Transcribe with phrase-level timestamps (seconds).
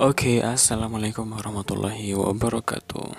[0.00, 3.12] Oke, assalamualaikum warahmatullahi wabarakatuh.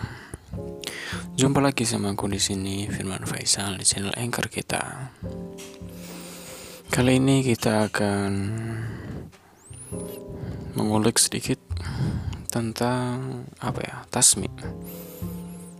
[1.37, 5.13] Jumpa lagi sama aku di sini Firman Faisal di channel Anchor kita.
[6.89, 8.29] Kali ini kita akan
[10.73, 11.61] mengulik sedikit
[12.49, 14.49] tentang apa ya tasmi.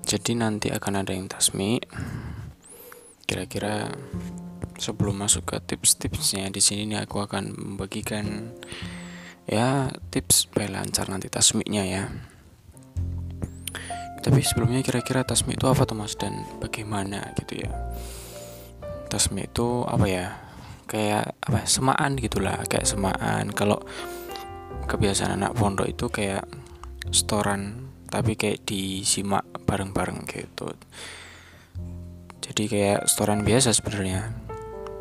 [0.06, 1.82] Jadi nanti akan ada yang tasmi.
[3.26, 3.90] Kira-kira
[4.78, 8.54] sebelum masuk ke tips-tipsnya di sini aku akan membagikan
[9.48, 12.04] ya tips supaya lancar nanti tasmiknya ya.
[14.22, 17.70] Tapi sebelumnya kira-kira tasmi itu apa tuh mas dan bagaimana gitu ya?
[19.10, 20.38] Tasmi itu apa ya?
[20.86, 21.66] Kayak apa?
[21.66, 23.50] Semaan gitulah, kayak semaan.
[23.50, 23.82] Kalau
[24.86, 26.46] kebiasaan anak pondok itu kayak
[27.10, 30.76] setoran tapi kayak disimak bareng-bareng gitu
[32.44, 34.36] jadi kayak setoran biasa sebenarnya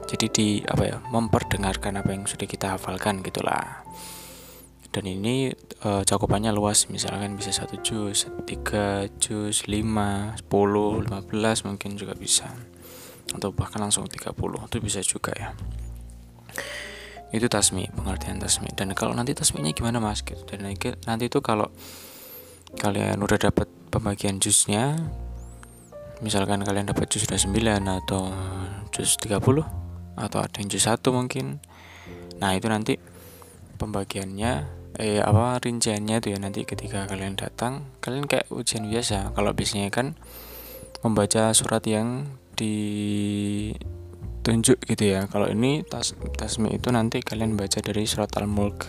[0.06, 3.82] jadi di apa ya memperdengarkan apa yang sudah kita hafalkan gitulah
[4.90, 6.90] dan ini e, cakupannya luas.
[6.90, 12.50] Misalkan bisa satu jus tiga jus lima sepuluh lima belas mungkin juga bisa.
[13.30, 15.54] Atau bahkan langsung 30 itu bisa juga ya.
[17.30, 18.74] Itu tasmi pengertian tasmi.
[18.74, 20.26] Dan kalau nanti tasminya gimana mas?
[20.26, 20.42] Gitu.
[20.50, 20.66] Dan
[21.06, 21.70] nanti itu kalau
[22.74, 24.98] kalian udah dapat pembagian jusnya
[26.20, 27.56] misalkan kalian dapat jus sudah 9
[28.04, 28.30] atau
[28.92, 29.40] jus 30
[30.20, 31.62] atau ada yang jus 1 mungkin.
[32.42, 32.98] Nah itu nanti
[33.80, 39.32] pembagiannya eh apa rinciannya itu ya nanti ketika kalian datang kalian kayak ujian biasa.
[39.32, 40.12] Kalau biasanya kan
[41.00, 42.76] membaca surat yang di
[44.44, 45.24] tunjuk gitu ya.
[45.32, 48.84] Kalau ini tas tasmi itu nanti kalian baca dari surat al-mulk.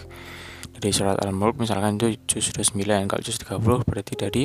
[0.76, 4.44] Dari surat al-mulk misalkan itu juz sudah 9 kalau juz 30 berarti dari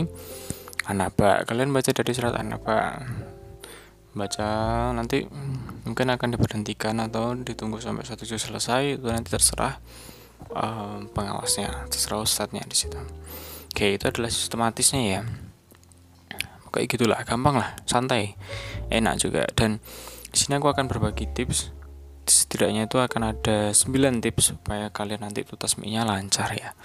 [0.87, 1.43] anaba.
[1.43, 3.03] Kalian baca dari surat anaba.
[4.17, 4.49] Baca
[4.95, 5.27] nanti
[5.83, 9.83] mungkin akan diberhentikan atau ditunggu sampai satu juz selesai itu nanti terserah
[10.53, 12.99] uh, pengawasnya terserah ustadznya di situ
[13.73, 15.21] oke itu adalah sistematisnya ya
[16.71, 18.37] kayak gitulah gampang lah santai
[18.93, 19.81] enak juga dan
[20.37, 21.73] di sini aku akan berbagi tips.
[22.29, 26.77] Setidaknya itu akan ada 9 tips supaya kalian nanti itu tasminya lancar ya.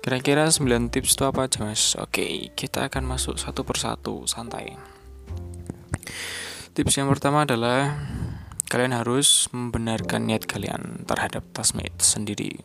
[0.00, 1.92] Kira-kira 9 tips itu apa aja mas?
[2.00, 4.80] Oke, kita akan masuk satu persatu, santai.
[6.72, 8.00] Tips yang pertama adalah
[8.70, 12.62] kalian harus membenarkan niat kalian terhadap tasmi sendiri.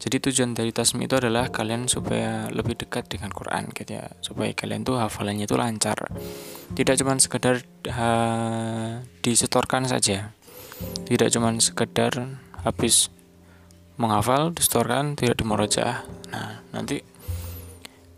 [0.00, 4.52] Jadi tujuan dari tasmi itu adalah kalian supaya lebih dekat dengan Quran gitu ya, supaya
[4.52, 6.08] kalian tuh hafalannya itu lancar.
[6.72, 8.08] Tidak cuma sekedar ha,
[9.20, 10.32] disetorkan saja.
[11.04, 13.12] Tidak cuma sekedar habis
[14.00, 16.08] menghafal disetorkan tidak dimorojaah.
[16.32, 17.04] Nah, nanti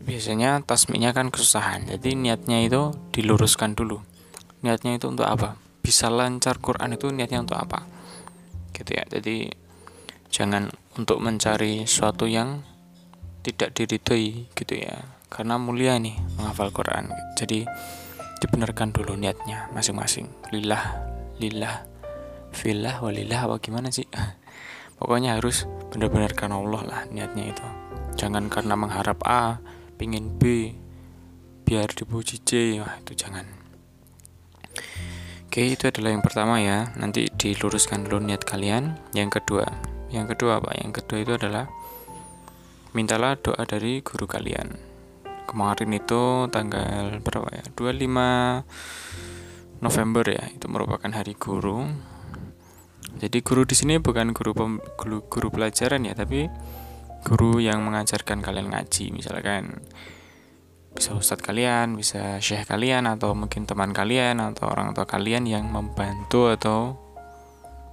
[0.03, 1.91] biasanya tasminya kan kesusahan.
[1.91, 3.99] Jadi niatnya itu diluruskan dulu.
[4.63, 5.59] Niatnya itu untuk apa?
[5.83, 7.83] Bisa lancar Quran itu niatnya untuk apa?
[8.71, 9.03] Gitu ya.
[9.05, 9.51] Jadi
[10.31, 12.63] jangan untuk mencari sesuatu yang
[13.43, 15.03] tidak diridhoi gitu ya.
[15.27, 17.11] Karena mulia nih menghafal Quran.
[17.35, 17.67] Jadi
[18.39, 20.31] dibenarkan dulu niatnya masing-masing.
[20.55, 21.83] Lillah lillah
[22.53, 24.07] filah walillah apa gimana sih?
[24.99, 27.67] Pokoknya harus benar-benar karena Allah lah niatnya itu.
[28.15, 29.59] Jangan karena mengharap A
[29.97, 30.71] pingin B
[31.65, 32.79] biar dipuji C.
[32.79, 33.62] Wah itu jangan
[35.53, 36.89] oke itu adalah yang pertama ya.
[36.97, 38.97] Nanti diluruskan dulu niat kalian.
[39.13, 39.69] Yang kedua.
[40.09, 40.73] Yang kedua apa?
[40.81, 41.69] Yang kedua itu adalah
[42.97, 44.73] mintalah doa dari guru kalian.
[45.45, 47.61] Kemarin itu tanggal berapa ya?
[47.69, 48.65] 25
[49.85, 50.41] November ya.
[50.49, 51.85] Itu merupakan hari guru.
[53.21, 56.49] Jadi guru di sini bukan guru, pem, guru guru pelajaran ya tapi
[57.29, 59.85] guru yang mengajarkan kalian ngaji misalkan
[60.93, 65.65] bisa ustadz kalian, bisa syekh kalian atau mungkin teman kalian atau orang tua kalian yang
[65.65, 66.95] membantu atau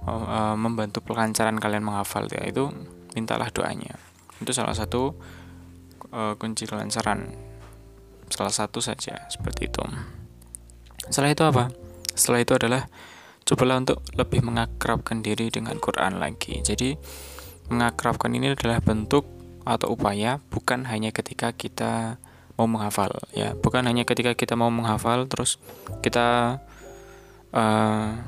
[0.05, 2.69] uh, membantu pelancaran kalian menghafal ya itu
[3.17, 3.97] mintalah doanya.
[4.37, 5.17] Itu salah satu
[6.13, 7.33] uh, kunci kelancaran.
[8.31, 9.83] Salah satu saja seperti itu.
[11.09, 11.63] Setelah itu apa?
[12.13, 12.87] Setelah itu adalah
[13.43, 16.61] cobalah untuk lebih mengakrabkan diri dengan Quran lagi.
[16.63, 16.95] Jadi
[17.67, 19.27] mengakrabkan ini adalah bentuk
[19.61, 22.17] atau upaya bukan hanya ketika kita
[22.61, 25.57] mau menghafal ya bukan hanya ketika kita mau menghafal terus
[26.05, 26.61] kita
[27.57, 28.21] uh,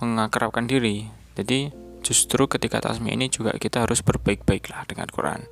[0.00, 1.06] mengakrabkan diri.
[1.36, 1.70] Jadi
[2.00, 5.46] justru ketika tasmi ini juga kita harus berbaik-baiklah dengan Quran.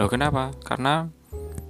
[0.00, 0.50] Loh kenapa?
[0.64, 1.06] Karena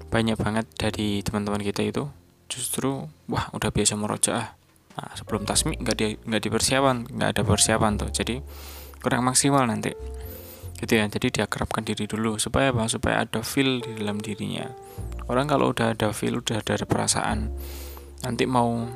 [0.08, 2.08] banyak banget dari teman-teman kita itu
[2.46, 4.54] justru wah udah biasa merojaah.
[4.96, 8.10] Nah, sebelum tasmi nggak di nggak dipersiapan, nggak ada persiapan tuh.
[8.14, 8.40] Jadi
[9.02, 9.92] kurang maksimal nanti.
[10.76, 11.08] Gitu ya.
[11.08, 12.86] Jadi diakrabkan diri dulu supaya apa?
[12.86, 14.68] Supaya ada feel di dalam dirinya.
[15.26, 17.50] Orang kalau udah ada feel, udah ada perasaan,
[18.22, 18.86] nanti mau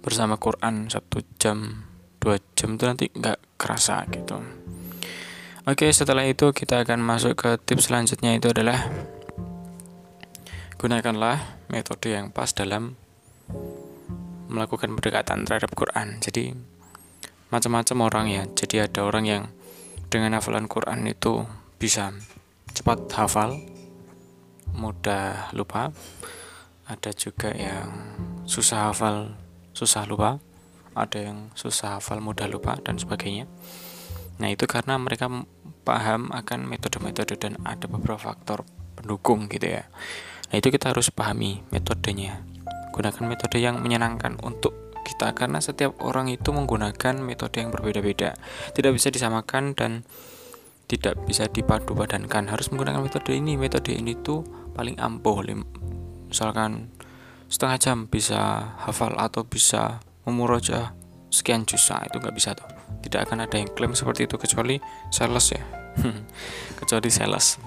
[0.00, 1.84] bersama Quran satu jam
[2.20, 4.40] dua jam itu nanti nggak kerasa gitu
[5.68, 8.88] Oke, setelah itu kita akan masuk ke tips selanjutnya itu adalah
[10.80, 12.96] gunakanlah metode yang pas dalam
[14.48, 16.16] melakukan pendekatan terhadap Quran.
[16.24, 16.56] Jadi
[17.52, 18.42] macam-macam orang ya.
[18.56, 19.42] Jadi ada orang yang
[20.10, 21.46] dengan hafalan Quran itu
[21.78, 22.10] bisa
[22.74, 23.62] cepat hafal,
[24.74, 25.94] mudah lupa.
[26.90, 29.38] Ada juga yang susah hafal,
[29.70, 30.42] susah lupa.
[30.98, 33.46] Ada yang susah hafal, mudah lupa dan sebagainya.
[34.42, 35.30] Nah, itu karena mereka
[35.86, 38.66] paham akan metode-metode dan ada beberapa faktor
[38.98, 39.86] pendukung gitu ya.
[40.50, 42.42] Nah, itu kita harus pahami metodenya.
[42.90, 48.36] Gunakan metode yang menyenangkan untuk kita karena setiap orang itu menggunakan metode yang berbeda-beda.
[48.76, 50.04] Tidak bisa disamakan dan
[50.90, 52.50] tidak bisa dipadu padankan.
[52.50, 53.54] Harus menggunakan metode ini.
[53.54, 54.42] Metode ini tuh
[54.74, 55.42] paling ampuh.
[56.26, 56.90] Misalkan
[57.50, 60.94] setengah jam bisa hafal atau bisa memuroja
[61.30, 62.66] sekian juta itu nggak bisa tuh.
[63.00, 64.76] Tidak akan ada yang klaim seperti itu kecuali
[65.14, 65.62] sales ya.
[66.82, 67.58] kecuali sales.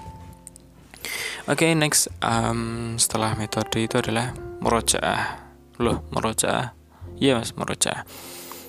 [1.44, 4.32] Oke, okay, next um, setelah metode itu adalah
[4.64, 5.44] murojaah.
[5.76, 6.83] Loh, murojaah.
[7.18, 8.02] Iya, Mas, murojaah.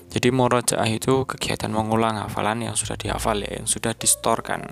[0.06, 4.70] Jadi murojaah itu kegiatan mengulang hafalan yang sudah dihafal ya, yang sudah distorkan.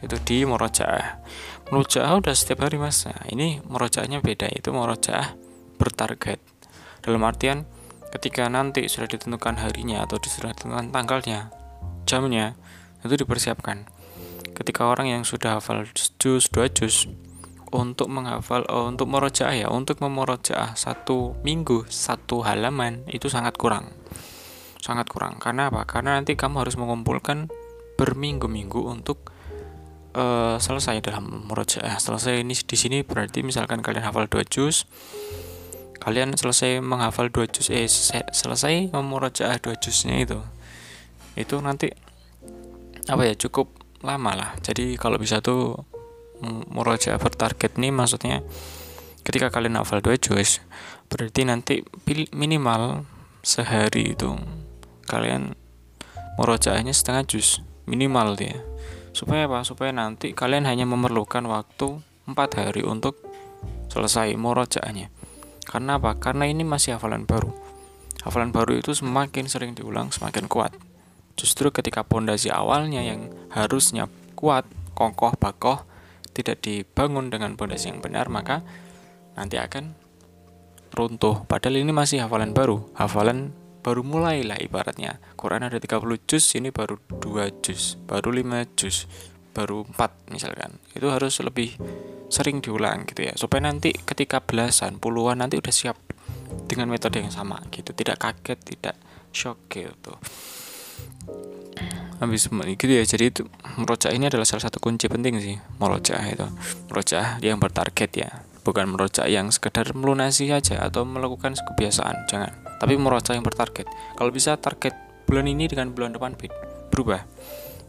[0.00, 1.22] Itu di murojaah.
[1.70, 3.04] Murojaah udah setiap hari, Mas.
[3.04, 5.36] Nah, ini murojaahnya beda, itu murojaah
[5.76, 6.40] bertarget.
[7.02, 7.68] Dalam artian
[8.12, 11.52] ketika nanti sudah ditentukan harinya atau sudah ditentukan tanggalnya,
[12.04, 12.54] jamnya,
[13.02, 13.88] itu dipersiapkan.
[14.52, 15.88] Ketika orang yang sudah hafal
[16.20, 17.08] juz, dua juz,
[17.72, 23.90] untuk menghafal uh, untuk merojaah ya untuk memerojaah satu minggu satu halaman itu sangat kurang.
[24.78, 25.40] Sangat kurang.
[25.40, 25.88] Karena apa?
[25.88, 27.48] Karena nanti kamu harus mengumpulkan
[27.96, 29.32] berminggu-minggu untuk
[30.12, 31.96] uh, selesai dalam merojaah.
[31.96, 34.84] Selesai ini di sini berarti misalkan kalian hafal dua juz
[36.02, 37.86] kalian selesai menghafal dua juz eh
[38.34, 40.42] selesai memerojaah dua juznya itu
[41.38, 41.94] itu nanti
[43.06, 43.70] apa ya cukup
[44.02, 44.50] lama lah.
[44.60, 45.86] Jadi kalau bisa tuh
[46.44, 48.42] murojaah bertarget nih maksudnya
[49.22, 50.58] ketika kalian hafal dua juz
[51.06, 51.74] berarti nanti
[52.34, 53.06] minimal
[53.42, 54.34] sehari itu
[55.06, 55.54] kalian
[56.38, 58.58] murojaahnya setengah juz minimal dia.
[59.12, 59.60] Supaya apa?
[59.66, 63.20] Supaya nanti kalian hanya memerlukan waktu empat hari untuk
[63.92, 65.12] selesai murojaahnya.
[65.68, 66.16] Karena apa?
[66.16, 67.52] Karena ini masih hafalan baru.
[68.24, 70.72] Hafalan baru itu semakin sering diulang semakin kuat.
[71.36, 74.06] Justru ketika pondasi awalnya yang harusnya
[74.38, 74.64] kuat
[74.96, 75.84] kokoh bakoh
[76.32, 78.64] tidak dibangun dengan pondasi yang benar maka
[79.36, 79.96] nanti akan
[80.92, 81.44] runtuh.
[81.48, 82.92] Padahal ini masih hafalan baru.
[82.96, 85.20] Hafalan baru mulai lah ibaratnya.
[85.36, 89.08] Quran ada 30 juz ini baru 2 juz baru 5 juz
[89.52, 90.80] baru 4 misalkan.
[90.92, 91.76] Itu harus lebih
[92.32, 96.00] sering diulang gitu ya supaya nanti ketika belasan puluhan nanti udah siap
[96.68, 97.92] dengan metode yang sama gitu.
[97.92, 98.96] Tidak kaget tidak
[99.32, 100.16] shock gitu
[102.22, 102.46] habis
[102.78, 103.42] gitu ya jadi itu
[103.82, 106.46] merojaah ini adalah salah satu kunci penting sih merojaah itu.
[106.86, 108.30] Merojaah yang bertarget ya
[108.62, 112.54] bukan merojaah yang sekedar melunasi saja atau melakukan kebiasaan jangan.
[112.78, 113.90] Tapi merojaah yang bertarget.
[114.14, 114.94] Kalau bisa target
[115.26, 116.38] bulan ini dengan bulan depan
[116.94, 117.26] berubah.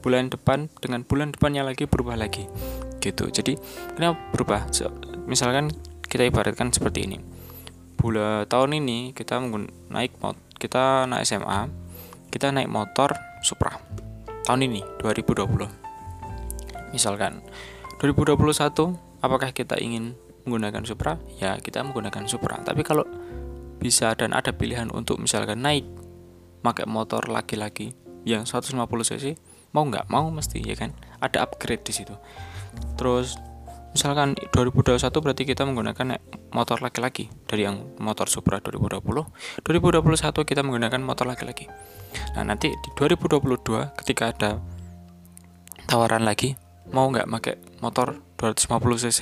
[0.01, 2.49] Bulan depan dengan bulan depannya lagi berubah lagi.
[2.99, 3.29] Gitu.
[3.29, 3.53] Jadi
[3.94, 4.65] kenapa berubah.
[5.29, 5.69] Misalkan
[6.09, 7.17] kita ibaratkan seperti ini.
[8.01, 9.39] Bulan tahun ini kita
[9.94, 10.17] naik
[10.57, 11.82] kita naik SMA
[12.33, 13.13] kita naik motor
[13.45, 13.77] Supra
[14.50, 15.69] tahun ini 2020
[16.90, 17.45] misalkan
[18.02, 18.42] 2021
[19.23, 21.16] apakah kita ingin menggunakan Supra?
[21.40, 22.59] Ya kita menggunakan Supra.
[22.59, 23.07] Tapi kalau
[23.80, 25.87] bisa dan ada pilihan untuk misalkan naik
[26.63, 27.92] pakai motor laki-laki
[28.23, 29.35] yang 150 cc
[29.75, 30.92] mau nggak mau mesti ya kan?
[31.19, 32.16] Ada upgrade di situ.
[32.99, 33.40] Terus
[33.94, 36.18] misalkan 2021 berarti kita menggunakan
[36.52, 37.30] motor laki-laki.
[37.45, 39.00] Dari yang motor Supra 2020
[39.62, 41.69] 2021 kita menggunakan motor laki-laki.
[42.33, 44.59] Nah nanti di 2022 ketika ada
[45.85, 46.57] tawaran lagi
[46.90, 49.19] mau nggak pakai motor 250 cc?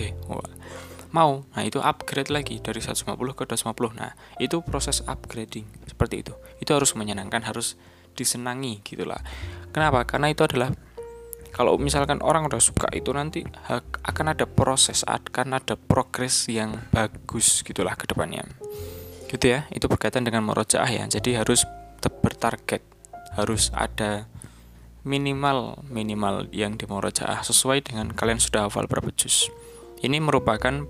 [1.11, 1.43] Mau.
[1.43, 6.33] Nah itu upgrade lagi dari 150 ke 250 nah itu proses upgrading seperti itu.
[6.63, 7.75] Itu harus menyenangkan harus
[8.15, 9.19] disenangi gitulah.
[9.71, 10.03] Kenapa?
[10.03, 10.71] Karena itu adalah
[11.51, 13.43] kalau misalkan orang udah suka itu nanti
[14.07, 18.47] akan ada proses akan ada progres yang bagus gitulah ke depannya.
[19.27, 21.03] Gitu ya itu berkaitan dengan merojaah ya.
[21.11, 21.67] Jadi harus
[22.01, 22.81] bertarget
[23.35, 24.27] harus ada
[25.03, 29.51] minimal minimal yang di merojaah sesuai dengan kalian sudah hafal berapa juz.
[30.01, 30.87] Ini merupakan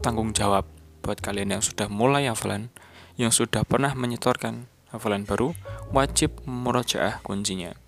[0.00, 0.66] tanggung jawab
[1.04, 2.68] buat kalian yang sudah mulai hafalan
[3.16, 5.54] yang sudah pernah menyetorkan hafalan baru
[5.94, 7.78] wajib merojaah kuncinya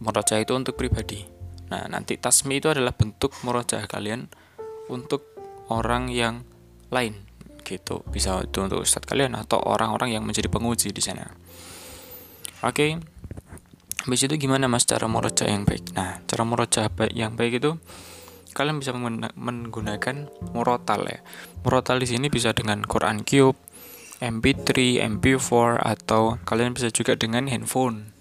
[0.00, 1.24] Murojaah itu untuk pribadi.
[1.72, 4.30] Nah, nanti tasmi itu adalah bentuk murojaah kalian
[4.86, 5.26] untuk
[5.72, 6.46] orang yang
[6.94, 7.26] lain
[7.66, 8.06] gitu.
[8.06, 11.26] Bisa itu untuk ustadz kalian atau orang-orang yang menjadi penguji di sana.
[12.62, 12.72] Oke.
[12.72, 12.90] Okay.
[14.06, 17.74] habis itu gimana mas cara meroja yang baik nah cara meroja yang baik itu
[18.54, 21.18] kalian bisa menggunakan murotal ya
[21.66, 23.58] murotal di sini bisa dengan Quran Cube
[24.22, 28.15] MP3 MP4 atau kalian bisa juga dengan handphone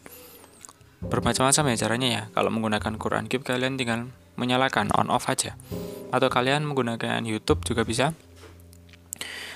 [1.07, 5.55] bermacam-macam ya caranya ya kalau menggunakan Quran Cube kalian tinggal menyalakan on off aja
[6.11, 8.13] atau kalian menggunakan YouTube juga bisa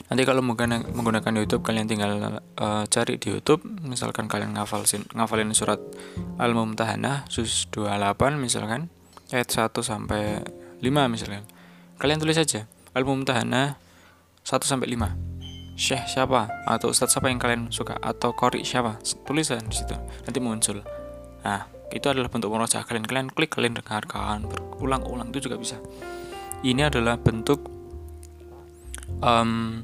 [0.09, 4.81] Nanti kalau menggunakan YouTube kalian tinggal uh, cari di YouTube, misalkan kalian ngafal
[5.13, 5.77] ngafalin surat
[6.41, 8.89] Al-Mumtahanah sus 28 misalkan
[9.29, 10.41] ayat 1 sampai
[10.81, 11.45] 5 misalkan.
[12.01, 12.65] Kalian tulis saja
[12.97, 13.77] Al-Mumtahanah
[14.41, 15.77] 1 sampai 5.
[15.77, 18.97] Syekh siapa atau ustadz siapa yang kalian suka atau kori siapa?
[19.29, 19.93] Tulisan di situ.
[20.25, 20.98] Nanti muncul.
[21.45, 23.05] Nah, itu adalah bentuk murojaah kalian.
[23.05, 25.77] Kalian klik, kalian dengarkan berulang-ulang itu juga bisa.
[26.61, 27.65] Ini adalah bentuk
[29.23, 29.81] um,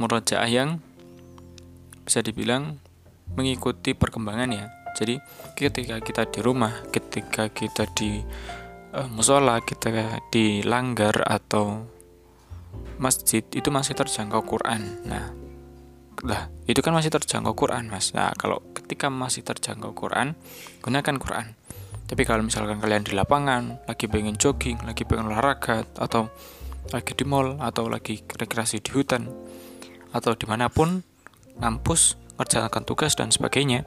[0.00, 0.80] murojaah yang
[2.02, 2.80] bisa dibilang
[3.36, 4.66] mengikuti perkembangan ya.
[4.96, 5.20] Jadi
[5.54, 8.18] ketika kita di rumah, ketika kita di
[8.96, 11.86] uh, musola, kita di langgar atau
[12.98, 14.82] masjid itu masih terjangkau Quran.
[15.06, 15.30] Nah,
[16.24, 18.10] lah itu kan masih terjangkau Quran, Mas.
[18.14, 20.34] Nah, kalau ketika masih terjangkau Quran,
[20.82, 21.54] gunakan Quran.
[22.08, 26.32] Tapi kalau misalkan kalian di lapangan, lagi pengen jogging, lagi pengen olahraga, atau
[26.88, 29.28] lagi di mall, atau lagi rekreasi di hutan,
[30.16, 31.04] atau di mana pun
[31.60, 33.82] ngampus mengerjakan tugas dan sebagainya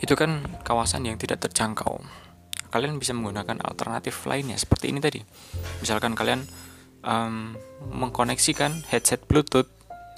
[0.00, 2.00] itu kan kawasan yang tidak terjangkau
[2.72, 5.20] kalian bisa menggunakan alternatif lainnya seperti ini tadi
[5.84, 6.48] misalkan kalian
[7.04, 7.52] um,
[7.92, 9.68] mengkoneksikan headset bluetooth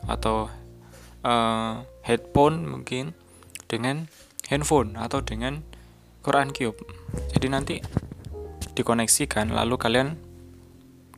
[0.07, 0.52] atau
[1.26, 3.17] uh, headphone mungkin
[3.67, 4.07] dengan
[4.49, 5.64] handphone atau dengan
[6.23, 6.78] Quran Cube.
[7.33, 7.76] Jadi nanti
[8.76, 10.28] dikoneksikan lalu kalian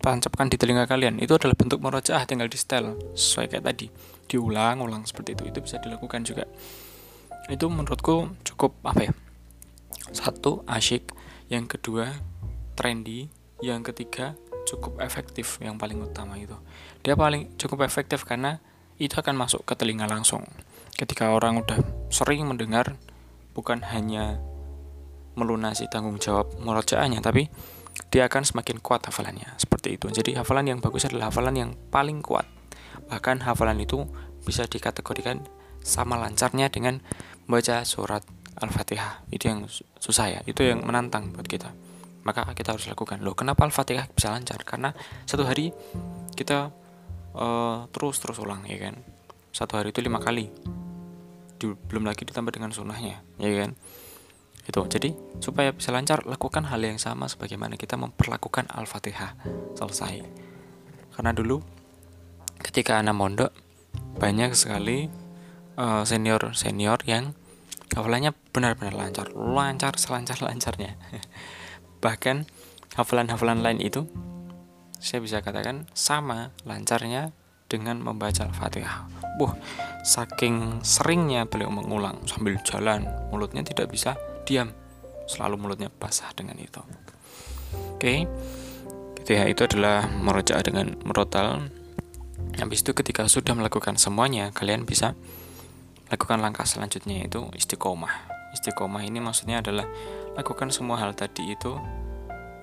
[0.01, 1.21] tancapkan di telinga kalian.
[1.21, 3.87] Itu adalah bentuk murojaah tinggal di style sesuai kayak tadi.
[4.27, 5.43] Diulang-ulang seperti itu.
[5.53, 6.49] Itu bisa dilakukan juga.
[7.53, 9.13] Itu menurutku cukup apa ya
[10.11, 11.13] satu asyik.
[11.53, 12.17] Yang kedua
[12.75, 13.29] trendy.
[13.61, 14.35] Yang ketiga
[14.65, 15.61] cukup efektif.
[15.61, 16.57] Yang paling utama itu.
[17.05, 18.59] Dia paling cukup efektif karena
[19.00, 20.45] itu akan masuk ke telinga langsung
[20.95, 21.80] ketika orang udah
[22.12, 23.00] sering mendengar
[23.57, 24.37] bukan hanya
[25.35, 27.49] melunasi tanggung jawab murojaahnya tapi
[28.11, 29.54] dia akan semakin kuat hafalannya.
[29.61, 30.09] Seperti itu.
[30.11, 32.47] Jadi hafalan yang bagus adalah hafalan yang paling kuat.
[33.11, 34.07] Bahkan hafalan itu
[34.47, 35.45] bisa dikategorikan
[35.85, 37.02] sama lancarnya dengan
[37.47, 38.25] membaca surat
[38.59, 39.26] Al-Fatihah.
[39.30, 39.66] Itu yang
[40.00, 40.40] susah ya.
[40.47, 41.71] Itu yang menantang buat kita.
[42.25, 43.23] Maka kita harus lakukan.
[43.23, 44.62] Loh, kenapa Al-Fatihah bisa lancar?
[44.64, 44.95] Karena
[45.26, 45.71] satu hari
[46.35, 46.73] kita
[47.35, 48.99] uh, terus terus ulang ya kan.
[49.51, 50.51] Satu hari itu lima kali.
[51.61, 53.77] belum lagi ditambah dengan sunnahnya, ya kan?
[54.65, 54.81] Itu.
[54.89, 55.13] Jadi
[55.45, 59.37] supaya bisa lancar lakukan hal yang sama sebagaimana kita memperlakukan al-fatihah.
[59.77, 60.25] Selesai.
[61.13, 61.61] Karena dulu
[62.65, 63.53] ketika anak mondok
[64.17, 65.13] banyak sekali
[65.77, 67.37] uh, senior senior yang
[67.93, 69.29] hafalannya benar-benar lancar.
[69.37, 70.97] Lancar selancar lancarnya
[72.05, 72.49] bahkan
[72.97, 74.09] hafalan-hafalan lain itu
[75.00, 77.33] saya bisa katakan sama lancarnya
[77.66, 79.09] dengan membaca Al-Fatihah.
[79.40, 79.57] Wah,
[80.04, 84.75] saking seringnya beliau mengulang sambil jalan, mulutnya tidak bisa diam
[85.30, 86.83] selalu mulutnya basah dengan itu
[87.95, 88.26] oke okay.
[89.30, 91.71] ya itu adalah merojaah dengan merotal
[92.59, 95.14] habis itu ketika sudah melakukan semuanya kalian bisa
[96.11, 98.11] lakukan langkah selanjutnya yaitu istiqomah
[98.59, 99.87] istiqomah ini maksudnya adalah
[100.35, 101.78] lakukan semua hal tadi itu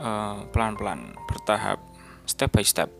[0.03, 1.79] eh, pelan-pelan uh, bertahap
[2.27, 2.91] step by step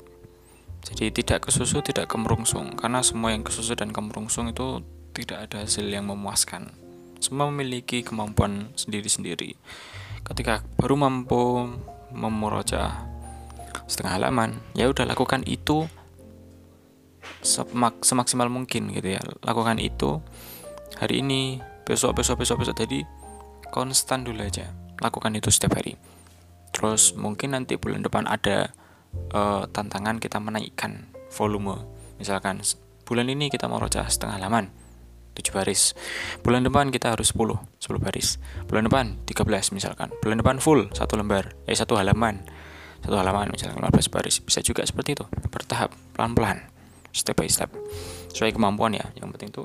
[0.87, 4.81] jadi tidak kesusu tidak kemerungsung karena semua yang kesusu dan kemerungsung itu
[5.11, 9.57] tidak ada hasil yang memuaskan semua memiliki kemampuan sendiri-sendiri.
[10.21, 11.65] Ketika baru mampu
[12.13, 13.05] memuroja
[13.89, 15.89] setengah halaman, ya udah lakukan itu
[17.43, 19.21] semak semaksimal mungkin gitu ya.
[19.43, 20.21] Lakukan itu
[20.99, 22.75] hari ini, besok, besok, besok, besok.
[22.85, 23.03] Jadi
[23.73, 24.71] konstan dulu aja.
[25.01, 25.97] Lakukan itu setiap hari.
[26.73, 28.73] Terus mungkin nanti bulan depan ada
[29.33, 31.83] uh, tantangan kita menaikkan volume.
[32.17, 32.63] Misalkan
[33.05, 34.73] bulan ini kita mau setengah halaman
[35.37, 35.93] 7 baris.
[36.41, 38.41] Bulan depan kita harus 10 10 baris.
[38.65, 40.09] Bulan depan 13 misalkan.
[40.25, 42.41] Bulan depan full satu lembar eh satu halaman.
[43.05, 44.41] Satu halaman misalkan 15 baris.
[44.41, 46.65] Bisa juga seperti itu bertahap pelan-pelan
[47.13, 47.69] step by step.
[48.33, 49.63] Sesuai kemampuan ya yang penting itu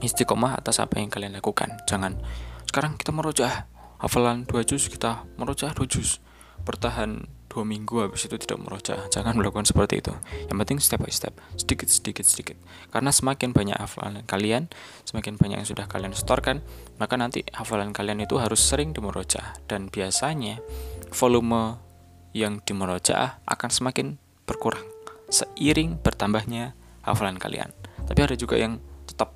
[0.00, 1.76] istiqomah atas apa yang kalian lakukan.
[1.84, 2.16] Jangan
[2.64, 3.68] sekarang kita merojaah
[4.00, 6.24] hafalan 2 juz kita merojaah 2 juz.
[6.64, 10.14] Bertahan dua minggu habis itu tidak meroja jangan melakukan seperti itu.
[10.46, 12.56] Yang penting step by step sedikit sedikit sedikit.
[12.94, 14.70] Karena semakin banyak hafalan kalian
[15.02, 16.62] semakin banyak yang sudah kalian setorkan
[17.02, 20.62] maka nanti hafalan kalian itu harus sering dimeroja dan biasanya
[21.10, 21.82] volume
[22.30, 24.06] yang dimeroja akan semakin
[24.46, 24.86] berkurang
[25.30, 27.70] seiring bertambahnya hafalan kalian.
[28.06, 29.34] Tapi ada juga yang tetap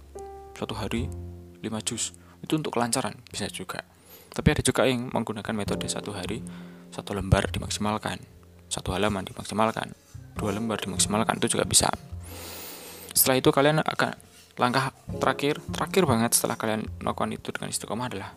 [0.54, 1.06] suatu hari
[1.62, 2.12] 5 juz.
[2.42, 3.86] Itu untuk kelancaran bisa juga.
[4.34, 6.42] Tapi ada juga yang menggunakan metode satu hari
[6.94, 8.22] satu lembar dimaksimalkan.
[8.70, 9.90] Satu halaman dimaksimalkan.
[10.38, 11.90] Dua lembar dimaksimalkan itu juga bisa.
[13.10, 14.14] Setelah itu kalian akan
[14.54, 18.30] langkah terakhir terakhir banget setelah kalian melakukan itu dengan istiqomah adalah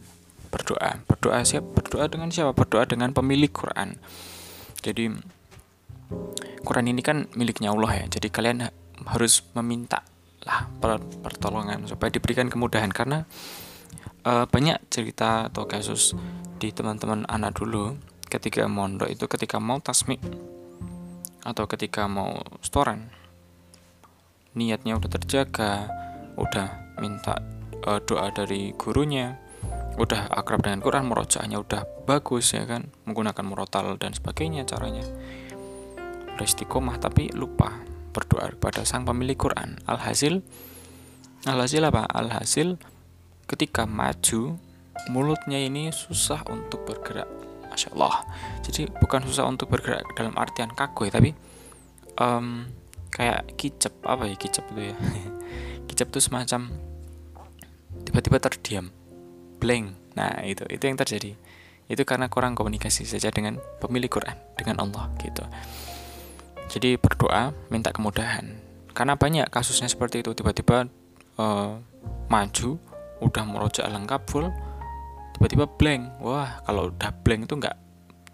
[0.49, 1.01] berdoa.
[1.05, 2.57] Berdoa siap berdoa dengan siapa?
[2.57, 3.97] Berdoa dengan pemilik Quran.
[4.81, 5.13] Jadi
[6.65, 8.17] Quran ini kan miliknya Allah ya.
[8.17, 8.65] Jadi kalian
[9.05, 10.01] harus meminta
[10.45, 10.65] lah
[11.21, 12.89] pertolongan supaya diberikan kemudahan.
[12.89, 13.25] Karena
[14.25, 16.17] uh, banyak cerita atau kasus
[16.57, 17.97] di teman-teman anak dulu
[18.27, 20.19] ketika mondok itu ketika mau tasmi
[21.47, 23.07] atau ketika mau setoran
[24.53, 25.87] niatnya udah terjaga
[26.35, 27.39] udah minta
[27.87, 29.39] uh, doa dari gurunya
[29.97, 35.01] udah akrab dengan Quran merojaahnya udah bagus ya kan menggunakan murotal dan sebagainya caranya
[36.37, 37.73] udah istiqomah tapi lupa
[38.17, 39.77] berdoa kepada sang pemilik Quran.
[39.85, 40.41] Alhasil
[41.45, 42.09] alhasil apa?
[42.09, 42.81] Alhasil
[43.45, 44.57] ketika maju
[45.13, 47.46] mulutnya ini susah untuk bergerak.
[47.77, 48.25] Masya Allah.
[48.65, 51.37] Jadi bukan susah untuk bergerak dalam artian kaku ya, tapi
[52.17, 52.65] um,
[53.13, 54.95] kayak kicep apa ya kicep itu ya?
[55.93, 56.73] kicep itu semacam
[58.01, 58.89] tiba-tiba terdiam,
[59.61, 59.93] blank.
[60.17, 61.37] Nah itu itu yang terjadi.
[61.85, 65.45] Itu karena kurang komunikasi saja dengan pemilik Quran, dengan Allah gitu.
[66.67, 68.59] Jadi berdoa, minta kemudahan.
[68.91, 70.89] Karena banyak kasusnya seperti itu, tiba-tiba
[71.39, 71.79] uh,
[72.27, 72.69] maju,
[73.23, 74.51] udah merojak lengkap full,
[75.37, 76.01] tiba-tiba blank.
[76.19, 77.77] Wah, kalau udah blank itu enggak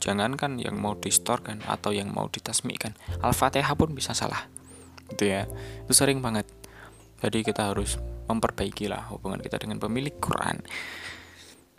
[0.03, 2.91] jangan kan yang mau di store kan atau yang mau ditasmikan
[3.23, 4.51] al-fatihah pun bisa salah.
[5.07, 5.47] Gitu ya.
[5.87, 6.43] Itu sering banget.
[7.23, 7.95] Jadi kita harus
[8.27, 10.59] memperbaiki lah hubungan kita dengan pemilik Quran.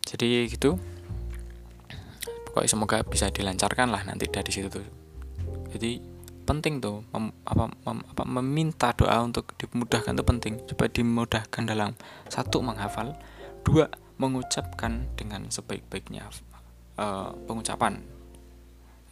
[0.09, 0.81] Jadi gitu.
[2.49, 4.87] Pokoknya semoga bisa dilancarkan lah nanti dari situ tuh.
[5.77, 6.01] Jadi
[6.49, 10.55] penting tuh mem, apa, mem, apa meminta doa untuk dimudahkan itu penting.
[10.65, 11.93] Supaya dimudahkan dalam
[12.33, 13.13] satu menghafal.
[13.65, 13.85] Dua
[14.17, 16.31] mengucapkan dengan sebaik-baiknya
[16.99, 18.03] uh, pengucapan.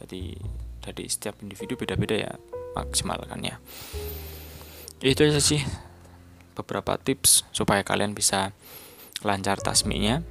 [0.03, 0.35] Jadi
[0.83, 2.31] dari setiap individu beda-beda ya
[2.75, 3.55] maksimalkannya
[5.03, 5.59] itu aja sih
[6.55, 8.55] beberapa tips supaya kalian bisa
[9.19, 10.23] lancar tasminya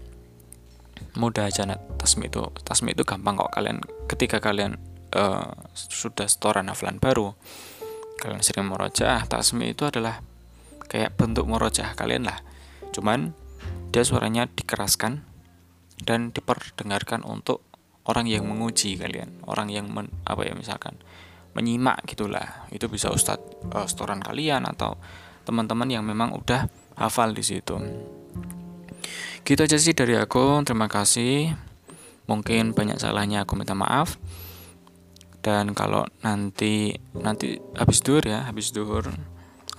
[1.13, 1.69] mudah aja
[2.01, 3.53] tasmi itu tasmi itu gampang kok.
[3.53, 4.81] Kalian ketika kalian
[5.13, 7.37] uh, sudah setoran hafalan baru
[8.17, 10.25] kalian sering merojaah tasmi itu adalah
[10.89, 12.41] kayak bentuk merojaah kalian lah.
[12.97, 13.37] Cuman
[13.93, 15.23] dia suaranya dikeraskan
[16.03, 17.63] dan diperdengarkan untuk
[18.09, 20.99] orang yang menguji kalian orang yang men, apa ya misalkan
[21.53, 22.67] menyimak gitulah.
[22.73, 24.97] Itu bisa ustadz uh, setoran kalian atau
[25.45, 27.77] teman-teman yang memang udah hafal di situ.
[29.43, 30.65] Gitu aja sih dari aku.
[30.65, 31.53] Terima kasih.
[32.27, 34.17] Mungkin banyak salahnya aku minta maaf.
[35.43, 39.11] Dan kalau nanti nanti habis duhur ya habis duhur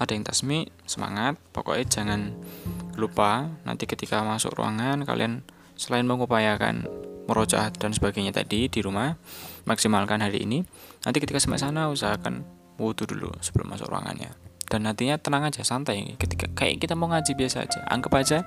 [0.03, 1.39] ada yang tasmi semangat.
[1.55, 2.35] Pokoknya jangan
[2.99, 5.41] lupa nanti ketika masuk ruangan kalian
[5.73, 6.85] selain mengupayakan
[7.25, 9.15] merojaah dan sebagainya tadi di rumah
[9.63, 10.61] maksimalkan hari ini
[11.07, 12.43] nanti ketika sampai sana usahakan
[12.75, 14.29] wudhu dulu sebelum masuk ruangannya.
[14.67, 16.17] Dan nantinya tenang aja santai.
[16.17, 17.85] Ketika kayak kita mau ngaji biasa aja.
[17.87, 18.37] Anggap aja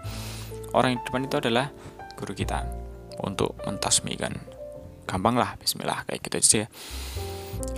[0.75, 1.71] orang di depan itu adalah
[2.19, 2.67] guru kita
[3.23, 4.35] untuk mentasmikan.
[5.07, 6.69] Gampang lah Bismillah kayak gitu aja ya.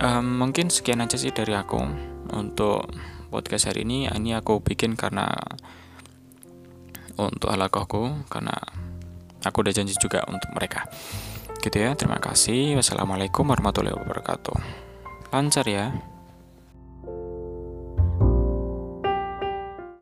[0.03, 1.79] Um, mungkin sekian aja sih dari aku
[2.35, 2.89] untuk
[3.29, 4.09] podcast hari ini.
[4.09, 5.29] Ini aku bikin karena
[7.15, 8.53] untuk halakohku karena
[9.45, 10.89] aku udah janji juga untuk mereka.
[11.63, 12.75] Gitu ya terima kasih.
[12.75, 14.57] Wassalamualaikum warahmatullahi wabarakatuh.
[15.31, 15.93] Lancar ya